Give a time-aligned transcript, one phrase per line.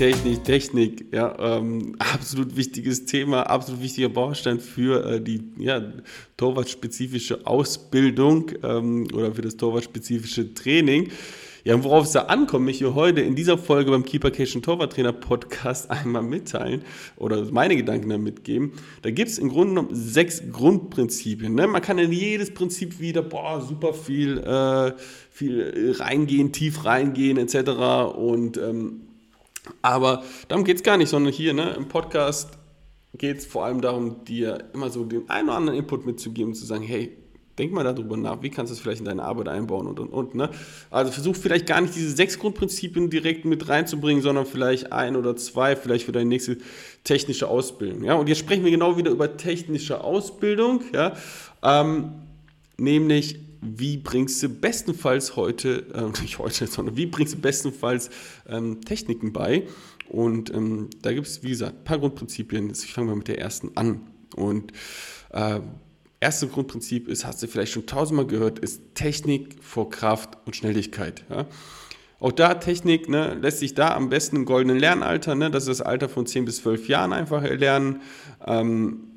[0.00, 5.92] Technik, Technik, ja, ähm, absolut wichtiges Thema, absolut wichtiger Baustein für äh, die ja,
[6.38, 11.10] torwartspezifische Ausbildung ähm, oder für das torwartspezifische Training.
[11.64, 15.12] Ja, und worauf es da ankommt, mich hier heute in dieser Folge beim Keepercation Torwarttrainer
[15.12, 16.80] Podcast einmal mitteilen
[17.18, 18.72] oder meine Gedanken da mitgeben.
[19.02, 21.54] Da gibt es im Grunde genommen sechs Grundprinzipien.
[21.54, 21.66] Ne?
[21.66, 24.94] Man kann in jedes Prinzip wieder, boah, super viel, äh,
[25.30, 28.16] viel reingehen, tief reingehen, etc.
[28.16, 29.02] Und ähm,
[29.82, 32.58] aber darum geht es gar nicht, sondern hier ne, im Podcast
[33.16, 36.64] geht es vor allem darum, dir immer so den einen oder anderen Input mitzugeben zu
[36.64, 37.16] sagen, hey,
[37.58, 40.08] denk mal darüber nach, wie kannst du es vielleicht in deine Arbeit einbauen und und
[40.08, 40.34] und.
[40.34, 40.48] Ne?
[40.90, 45.36] Also versuch vielleicht gar nicht diese sechs Grundprinzipien direkt mit reinzubringen, sondern vielleicht ein oder
[45.36, 46.58] zwei, vielleicht für deine nächste
[47.04, 48.02] technische Ausbildung.
[48.04, 48.14] Ja?
[48.14, 51.14] Und jetzt sprechen wir genau wieder über technische Ausbildung, ja?
[51.62, 52.12] Ähm,
[52.78, 58.10] nämlich wie bringst du bestenfalls heute, äh, nicht heute, sondern wie bringst du bestenfalls
[58.48, 59.66] ähm, Techniken bei?
[60.08, 62.70] Und ähm, da gibt es, wie gesagt, ein paar Grundprinzipien.
[62.70, 64.10] Ich fange mal mit der ersten an.
[64.34, 64.72] Und
[65.30, 65.60] äh,
[66.18, 71.24] erste Grundprinzip ist, hast du vielleicht schon tausendmal gehört, ist Technik vor Kraft und Schnelligkeit.
[71.30, 71.46] Ja?
[72.20, 75.80] Auch da Technik ne, lässt sich da am besten im goldenen Lernalter, ne, das ist
[75.80, 78.02] das Alter von 10 bis 12 Jahren einfach erlernen.
[78.46, 79.09] Ähm,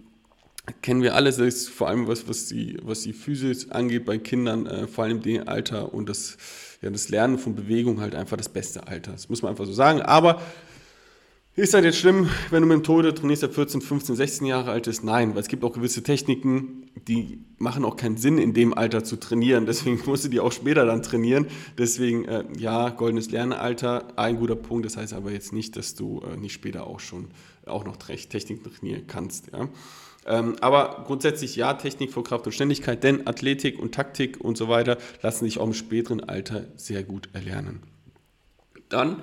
[0.81, 4.65] kennen wir alles, das vor allem was, was, die, was die Physis angeht bei Kindern,
[4.65, 6.37] äh, vor allem dem Alter und das,
[6.81, 9.11] ja, das Lernen von Bewegung halt einfach das beste Alter.
[9.11, 10.01] Das muss man einfach so sagen.
[10.01, 10.41] Aber
[11.55, 14.71] ist das jetzt schlimm, wenn du mit dem Tode trainierst, der 14, 15, 16 Jahre
[14.71, 15.03] alt ist?
[15.03, 19.03] Nein, weil es gibt auch gewisse Techniken, die machen auch keinen Sinn, in dem Alter
[19.03, 19.65] zu trainieren.
[19.65, 21.45] Deswegen musst du die auch später dann trainieren.
[21.77, 24.85] Deswegen, äh, ja, goldenes Lernalter, ein guter Punkt.
[24.85, 27.27] Das heißt aber jetzt nicht, dass du äh, nicht später auch schon
[27.65, 29.51] auch noch Techniken trainieren kannst.
[29.53, 29.69] Ja.
[30.25, 34.69] Ähm, aber grundsätzlich ja, Technik vor Kraft und Ständigkeit, denn Athletik und Taktik und so
[34.69, 37.81] weiter lassen sich auch im späteren Alter sehr gut erlernen.
[38.89, 39.21] Dann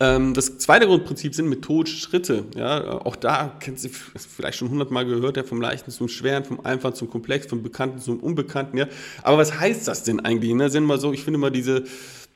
[0.00, 2.46] ähm, das zweite Grundprinzip sind methodische Schritte.
[2.56, 6.60] Ja, auch da kennst du vielleicht schon hundertmal gehört, ja, vom Leichten zum Schweren, vom
[6.64, 8.78] Einfachen zum Komplex, vom Bekannten zum Unbekannten.
[8.78, 8.86] Ja.
[9.22, 10.54] Aber was heißt das denn eigentlich?
[10.54, 10.70] Ne?
[10.70, 11.84] Sind mal so, ich finde mal diese,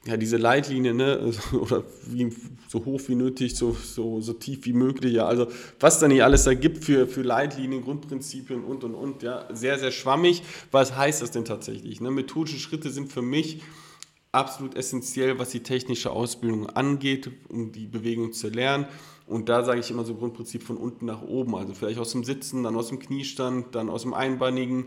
[0.07, 2.31] ja, diese Leitlinie, ne, oder wie,
[2.69, 5.49] so hoch wie nötig, so, so, so tief wie möglich, ja, also
[5.81, 9.79] was da nicht alles da gibt für, für Leitlinien, Grundprinzipien und und und, ja, sehr,
[9.79, 10.43] sehr schwammig.
[10.71, 12.01] Was heißt das denn tatsächlich?
[12.01, 12.11] Ne?
[12.11, 13.63] Methodische Schritte sind für mich
[14.33, 18.87] absolut essentiell, was die technische Ausbildung angeht, um die Bewegung zu lernen.
[19.27, 21.55] Und da sage ich immer so Grundprinzip von unten nach oben.
[21.57, 24.87] Also vielleicht aus dem Sitzen, dann aus dem Kniestand, dann aus dem einbeinigen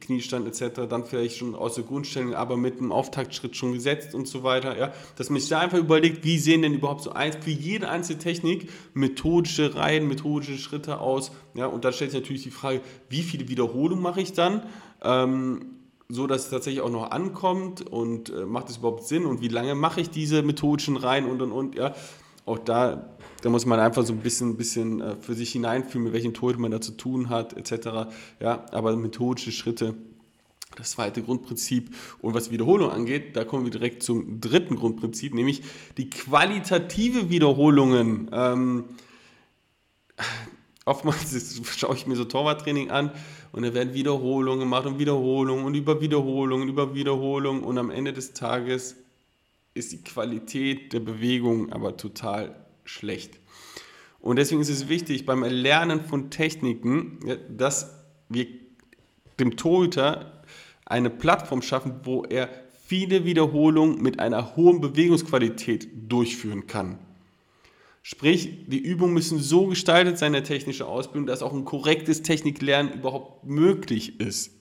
[0.00, 4.26] Kniestand etc., dann vielleicht schon aus der Grundstellung, aber mit einem Auftaktschritt schon gesetzt und
[4.26, 4.76] so weiter.
[4.76, 7.88] Ja, dass man sich da einfach überlegt, wie sehen denn überhaupt so eins für jede
[7.88, 11.30] einzelne Technik methodische Reihen, methodische Schritte aus.
[11.54, 14.64] Ja, und da stellt sich natürlich die Frage, wie viele Wiederholungen mache ich dann?
[15.02, 15.66] Ähm,
[16.08, 19.48] so, dass es tatsächlich auch noch ankommt und äh, macht es überhaupt Sinn und wie
[19.48, 21.94] lange mache ich diese methodischen Reihen und und und, ja.
[22.46, 23.13] Auch da,
[23.44, 26.58] da muss man einfach so ein bisschen, bisschen äh, für sich hineinfühlen, mit welchen Tod
[26.58, 28.10] man da zu tun hat, etc.
[28.40, 29.94] Ja, aber methodische Schritte,
[30.76, 31.94] das zweite Grundprinzip.
[32.22, 35.60] Und was Wiederholung angeht, da kommen wir direkt zum dritten Grundprinzip, nämlich
[35.98, 38.30] die qualitative Wiederholungen.
[38.32, 38.84] Ähm,
[40.86, 43.10] oftmals schaue ich mir so Torwarttraining an
[43.52, 48.14] und da werden Wiederholungen gemacht und Wiederholungen und über Wiederholungen, über Wiederholungen und am Ende
[48.14, 48.96] des Tages
[49.74, 53.40] ist die Qualität der Bewegung aber total schlecht.
[54.20, 57.18] Und deswegen ist es wichtig beim Erlernen von Techniken,
[57.48, 58.46] dass wir
[59.38, 60.42] dem Torhüter
[60.86, 62.48] eine Plattform schaffen, wo er
[62.86, 66.98] viele Wiederholungen mit einer hohen Bewegungsqualität durchführen kann.
[68.02, 72.92] Sprich, die Übungen müssen so gestaltet sein, der technische Ausbildung, dass auch ein korrektes Techniklernen
[72.92, 74.52] überhaupt möglich ist.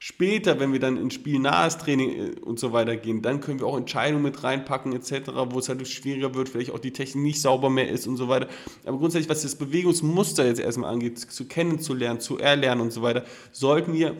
[0.00, 3.66] Später, wenn wir dann in spielnahes Training äh, und so weiter gehen, dann können wir
[3.66, 7.40] auch Entscheidungen mit reinpacken etc., wo es halt schwieriger wird, vielleicht auch die Technik nicht
[7.40, 8.48] sauber mehr ist und so weiter.
[8.84, 13.24] Aber grundsätzlich, was das Bewegungsmuster jetzt erstmal angeht, zu kennenzulernen, zu erlernen und so weiter,
[13.50, 14.16] sollten wir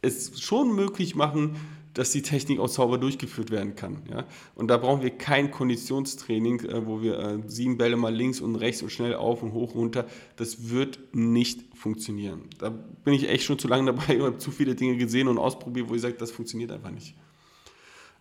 [0.00, 1.56] es schon möglich machen,
[1.98, 4.02] dass die Technik auch sauber durchgeführt werden kann.
[4.08, 4.24] Ja?
[4.54, 8.54] Und da brauchen wir kein Konditionstraining, äh, wo wir äh, sieben Bälle mal links und
[8.54, 10.06] rechts und schnell auf und hoch runter.
[10.36, 12.42] Das wird nicht funktionieren.
[12.58, 15.38] Da bin ich echt schon zu lange dabei und habe zu viele Dinge gesehen und
[15.38, 17.16] ausprobiert, wo ich sage, das funktioniert einfach nicht.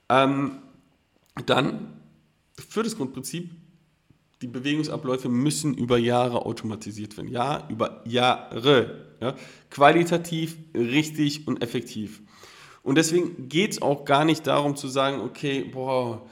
[0.10, 0.54] Ähm,
[1.46, 2.02] dann,
[2.56, 3.52] viertes Grundprinzip,
[4.42, 7.28] die Bewegungsabläufe müssen über Jahre automatisiert werden.
[7.28, 9.06] Ja, über Jahre.
[9.22, 9.36] Ja?
[9.70, 12.24] Qualitativ, richtig und effektiv.
[12.88, 16.26] Und deswegen geht es auch gar nicht darum zu sagen, okay, boah,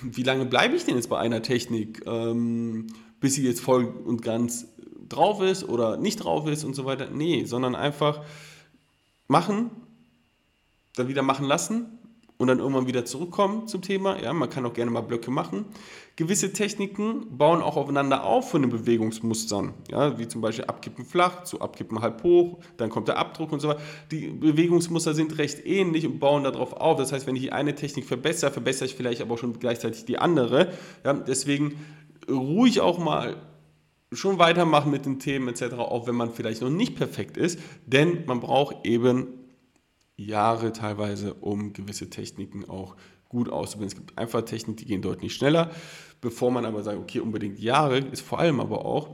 [0.00, 2.86] wie lange bleibe ich denn jetzt bei einer Technik, ähm,
[3.20, 4.68] bis sie jetzt voll und ganz
[5.10, 7.10] drauf ist oder nicht drauf ist und so weiter.
[7.10, 8.22] Nee, sondern einfach
[9.28, 9.70] machen,
[10.96, 11.98] dann wieder machen lassen
[12.42, 14.20] und dann irgendwann wieder zurückkommen zum Thema.
[14.20, 15.64] Ja, man kann auch gerne mal Blöcke machen.
[16.16, 21.44] Gewisse Techniken bauen auch aufeinander auf von den Bewegungsmustern, ja, wie zum Beispiel Abkippen flach
[21.44, 23.80] zu Abkippen halb hoch, dann kommt der Abdruck und so weiter.
[24.10, 26.98] Die Bewegungsmuster sind recht ähnlich und bauen darauf auf.
[26.98, 30.04] Das heißt, wenn ich die eine Technik verbessere, verbessere ich vielleicht aber auch schon gleichzeitig
[30.04, 30.72] die andere.
[31.04, 31.76] Ja, deswegen
[32.28, 33.36] ruhig auch mal
[34.12, 38.24] schon weitermachen mit den Themen etc., auch wenn man vielleicht noch nicht perfekt ist, denn
[38.26, 39.41] man braucht eben
[40.24, 42.96] Jahre teilweise, um gewisse Techniken auch
[43.28, 43.88] gut auszubilden.
[43.88, 45.70] Es gibt einfach Techniken, die gehen deutlich schneller.
[46.20, 49.08] Bevor man aber sagt, okay, unbedingt Jahre, ist vor allem aber auch,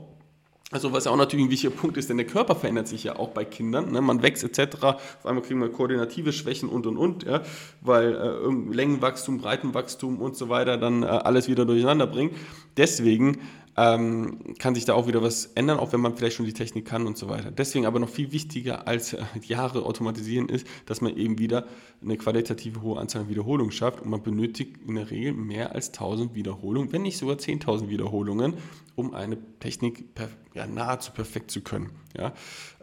[0.71, 3.15] also was ja auch natürlich ein wichtiger Punkt ist, denn der Körper verändert sich ja
[3.15, 3.91] auch bei Kindern.
[3.91, 4.01] Ne?
[4.01, 4.83] Man wächst etc.
[4.83, 7.41] Auf einmal kriegen wir koordinative Schwächen und und und, ja?
[7.81, 12.33] weil äh, Längenwachstum, Breitenwachstum und so weiter dann äh, alles wieder durcheinander bringt.
[12.77, 13.39] Deswegen
[13.77, 16.85] ähm, kann sich da auch wieder was ändern, auch wenn man vielleicht schon die Technik
[16.85, 17.51] kann und so weiter.
[17.51, 21.65] Deswegen aber noch viel wichtiger als äh, Jahre automatisieren ist, dass man eben wieder
[22.01, 25.89] eine qualitative hohe Anzahl an Wiederholungen schafft und man benötigt in der Regel mehr als
[25.89, 28.55] 1000 Wiederholungen, wenn nicht sogar 10.000 Wiederholungen,
[28.95, 31.91] um eine Technik per, ja, nahezu perfekt zu können.
[32.17, 32.33] Ja?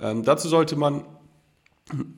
[0.01, 1.05] Ähm, dazu sollte man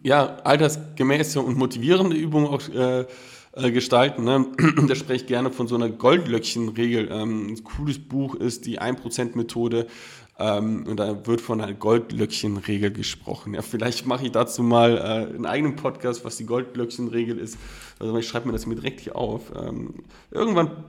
[0.02, 3.06] ja, altersgemäße und motivierende Übungen auch äh,
[3.52, 4.24] äh, gestalten.
[4.24, 4.46] Ne?
[4.88, 7.08] da spreche ich gerne von so einer Goldlöckchen-Regel.
[7.10, 9.86] Ähm, ein cooles Buch ist die 1%-Methode.
[10.38, 13.54] Ähm, und da wird von einer Goldlöckchen-Regel gesprochen.
[13.54, 17.58] Ja, vielleicht mache ich dazu mal äh, einen eigenen Podcast, was die Goldlöckchen-Regel ist.
[17.98, 19.52] Also ich schreibe mir das mir direkt hier auf.
[19.56, 19.94] Ähm,
[20.30, 20.84] irgendwann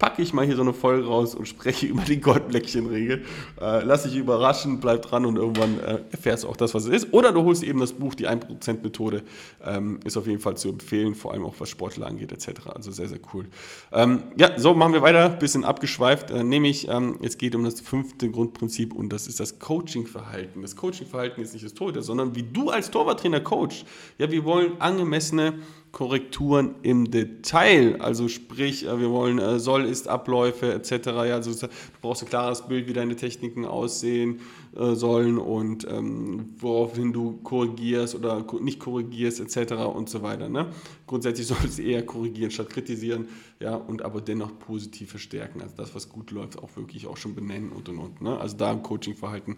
[0.00, 3.22] packe ich mal hier so eine Folge raus und spreche über die Goldbläckchen-Regel.
[3.60, 7.04] Äh, lass dich überraschen, bleib dran und irgendwann äh, erfährst du auch das, was es
[7.04, 7.12] ist.
[7.12, 9.22] Oder du holst eben das Buch, die 1%-Methode.
[9.64, 12.66] Ähm, ist auf jeden Fall zu empfehlen, vor allem auch was Sportler angeht, etc.
[12.74, 13.46] Also sehr, sehr cool.
[13.92, 16.30] Ähm, ja, so machen wir weiter, bisschen abgeschweift.
[16.30, 20.62] Äh, nämlich, ähm, es geht um das fünfte Grundprinzip und das ist das Coaching-Verhalten.
[20.62, 23.84] Das Coaching-Verhalten ist nicht das Torhüter, sondern wie du als Torwarttrainer coachst.
[24.18, 25.58] Ja, wir wollen angemessene
[25.92, 28.00] Korrekturen im Detail.
[28.00, 31.08] Also sprich, äh, wir wollen äh, Soll, Ist, Abläufe etc.
[31.08, 34.40] Also du brauchst ein klares Bild, wie deine Techniken aussehen
[34.76, 39.72] äh, sollen und ähm, woraufhin du korrigierst oder nicht korrigierst etc.
[39.72, 40.48] und so weiter.
[40.48, 40.66] Ne?
[41.06, 43.28] Grundsätzlich solltest du eher korrigieren statt kritisieren,
[43.58, 45.60] ja, und aber dennoch positiv verstärken.
[45.60, 48.22] Also das, was gut läuft, auch wirklich auch schon benennen und und und.
[48.22, 48.38] Ne?
[48.38, 49.56] Also da im Coachingverhalten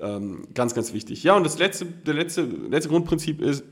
[0.00, 1.24] ähm, ganz, ganz wichtig.
[1.24, 3.64] Ja, und das letzte, der letzte, letzte Grundprinzip ist,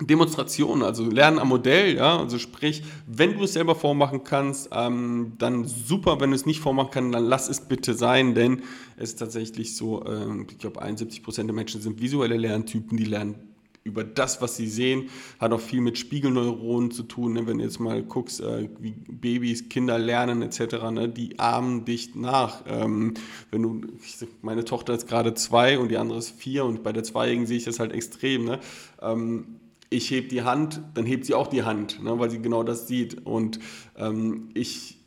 [0.00, 5.32] Demonstration, also Lernen am Modell, ja, also sprich, wenn du es selber vormachen kannst, ähm,
[5.38, 8.62] dann super, wenn du es nicht vormachen kannst, dann lass es bitte sein, denn
[8.96, 13.50] es ist tatsächlich so, ähm, ich glaube 71% der Menschen sind visuelle Lerntypen, die lernen
[13.82, 15.08] über das, was sie sehen,
[15.38, 17.32] hat auch viel mit Spiegelneuronen zu tun.
[17.32, 17.46] Ne?
[17.46, 21.08] Wenn du jetzt mal guckst, äh, wie Babys, Kinder lernen etc., ne?
[21.08, 22.62] die ahmen dich nach.
[22.68, 23.14] Ähm,
[23.50, 26.92] wenn du, ich, meine Tochter ist gerade zwei und die andere ist vier und bei
[26.92, 28.44] der Zweijährigen sehe ich das halt extrem.
[28.44, 28.60] Ne?
[29.00, 29.59] Ähm,
[29.90, 32.86] ich heb die Hand, dann hebt sie auch die Hand, ne, weil sie genau das
[32.86, 33.26] sieht.
[33.26, 33.58] Und
[33.96, 34.98] ähm, ich,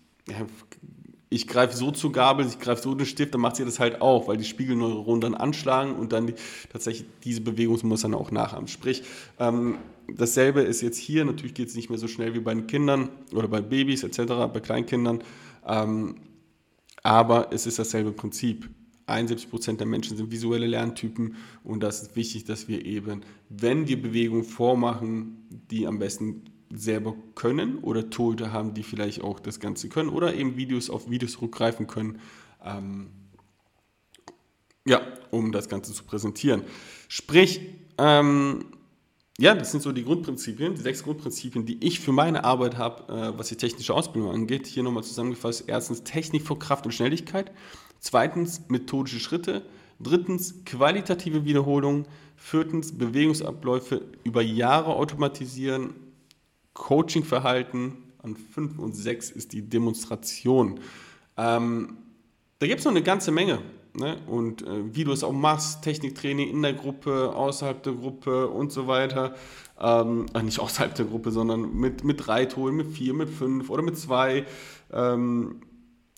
[1.30, 4.02] ich greife so zur Gabel, ich greife so den Stift, dann macht sie das halt
[4.02, 6.36] auch, weil die Spiegelneuronen dann anschlagen und dann die,
[6.70, 8.68] tatsächlich diese Bewegungsmuster dann auch nachahmen.
[8.68, 9.04] Sprich,
[9.40, 9.78] ähm,
[10.14, 13.10] dasselbe ist jetzt hier, natürlich geht es nicht mehr so schnell wie bei den Kindern
[13.34, 15.24] oder bei Babys etc., bei Kleinkindern,
[15.66, 16.16] ähm,
[17.04, 18.70] aber es ist dasselbe Prinzip.
[19.08, 24.02] 71% der Menschen sind visuelle Lerntypen und das ist wichtig, dass wir eben, wenn wir
[24.02, 26.44] Bewegungen vormachen, die am besten
[26.74, 31.10] selber können oder Torhüter haben, die vielleicht auch das Ganze können oder eben Videos auf
[31.10, 32.20] Videos rückgreifen können,
[32.64, 33.10] ähm,
[34.86, 36.64] ja, um das Ganze zu präsentieren.
[37.08, 37.62] Sprich,
[37.98, 38.66] ähm,
[39.40, 43.12] ja, das sind so die Grundprinzipien, die sechs Grundprinzipien, die ich für meine Arbeit habe,
[43.12, 44.68] äh, was die technische Ausbildung angeht.
[44.68, 45.66] Hier nochmal zusammengefasst.
[45.68, 47.52] Erstens Technik vor Kraft und Schnelligkeit.
[48.04, 49.62] Zweitens methodische Schritte.
[49.98, 52.06] Drittens qualitative Wiederholung.
[52.36, 55.94] Viertens Bewegungsabläufe über Jahre automatisieren.
[56.74, 57.94] Coachingverhalten.
[58.22, 60.82] An fünf und sechs ist die Demonstration.
[61.38, 61.98] Ähm,
[62.60, 63.60] da gibt es noch eine ganze Menge.
[63.96, 64.18] Ne?
[64.28, 68.74] Und äh, wie du es auch machst, Techniktraining in der Gruppe, außerhalb der Gruppe und
[68.74, 69.34] so weiter.
[69.80, 73.82] Ähm, nicht außerhalb der Gruppe, sondern mit, mit drei Tonen, mit vier, mit fünf oder
[73.82, 74.46] mit zwei.
[74.92, 75.62] Ähm,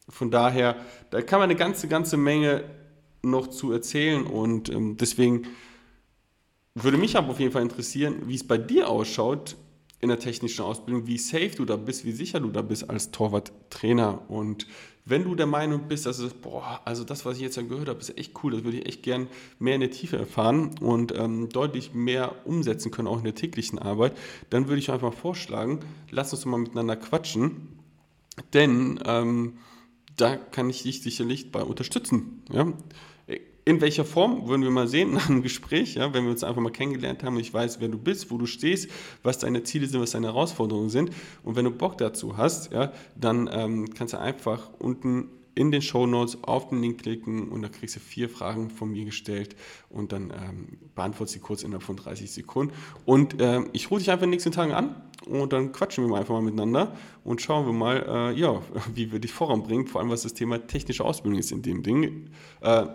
[0.09, 0.75] von daher,
[1.09, 2.63] da kann man eine ganze, ganze Menge
[3.23, 5.47] noch zu erzählen und ähm, deswegen
[6.75, 9.55] würde mich aber auf jeden Fall interessieren, wie es bei dir ausschaut
[10.01, 13.11] in der technischen Ausbildung, wie safe du da bist, wie sicher du da bist als
[13.11, 14.29] Torwarttrainer.
[14.29, 14.67] Und
[15.05, 17.99] wenn du der Meinung bist, dass es, boah, also das, was ich jetzt gehört habe,
[17.99, 21.49] ist echt cool, das würde ich echt gern mehr in der Tiefe erfahren und ähm,
[21.49, 24.17] deutlich mehr umsetzen können, auch in der täglichen Arbeit,
[24.49, 25.79] dann würde ich einfach vorschlagen,
[26.11, 27.79] lass uns mal miteinander quatschen,
[28.53, 29.53] denn ähm,
[30.15, 32.43] da kann ich dich sicherlich bei unterstützen.
[32.51, 32.73] Ja?
[33.65, 36.61] In welcher Form, würden wir mal sehen nach einem Gespräch, ja, wenn wir uns einfach
[36.61, 38.89] mal kennengelernt haben und ich weiß, wer du bist, wo du stehst,
[39.23, 41.11] was deine Ziele sind, was deine Herausforderungen sind.
[41.43, 45.81] Und wenn du Bock dazu hast, ja, dann ähm, kannst du einfach unten in den
[45.81, 49.55] Show Notes auf den Link klicken und da kriegst du vier Fragen von mir gestellt
[49.89, 52.73] und dann ähm, beantwortest sie kurz innerhalb von 30 Sekunden.
[53.05, 54.95] Und ähm, ich rufe dich einfach in den nächsten Tagen an
[55.25, 58.61] und dann quatschen wir mal einfach mal miteinander und schauen wir mal, äh, ja,
[58.93, 62.29] wie wir dich voranbringen, vor allem was das Thema technische Ausbildung ist in dem Ding.
[62.61, 62.85] Äh,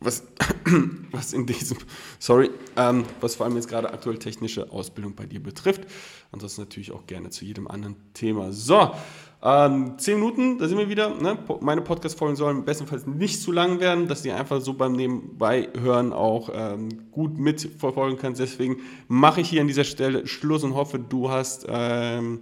[0.00, 0.22] was,
[1.10, 1.78] was in diesem,
[2.18, 5.82] sorry, ähm, was vor allem jetzt gerade aktuell technische Ausbildung bei dir betrifft.
[6.30, 8.52] Ansonsten natürlich auch gerne zu jedem anderen Thema.
[8.52, 8.92] So,
[9.40, 11.14] ähm, zehn Minuten, da sind wir wieder.
[11.14, 11.38] Ne?
[11.60, 16.50] Meine Podcast-Folgen sollen bestenfalls nicht zu lang werden, dass ihr einfach so beim Nebenbeihören auch
[16.52, 18.40] ähm, gut mitverfolgen kannst.
[18.40, 22.40] Deswegen mache ich hier an dieser Stelle Schluss und hoffe, du hast ähm,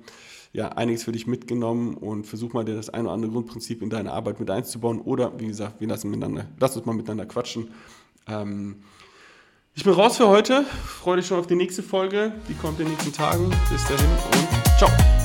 [0.55, 4.13] ja, einiges für dich mitgenommen und versuch mal das ein oder andere Grundprinzip in deine
[4.13, 5.03] Arbeit mit einzubauen.
[5.03, 7.69] Oder wie gesagt, wir lassen miteinander, lass uns mal miteinander quatschen.
[8.27, 8.77] Ähm,
[9.75, 10.65] ich bin raus für heute.
[10.65, 12.33] Freue dich schon auf die nächste Folge.
[12.49, 13.51] Die kommt in den nächsten Tagen.
[13.71, 15.16] Bis dahin und ciao.